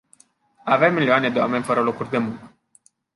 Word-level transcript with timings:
Avem 0.63 0.93
milioane 0.93 1.29
de 1.29 1.39
oameni 1.39 1.63
fără 1.63 1.81
locuri 1.81 2.09
de 2.09 2.17
muncă. 2.17 2.51